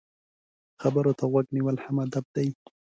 [0.81, 2.47] خبرو ته غوږ نیول هم ادب دی.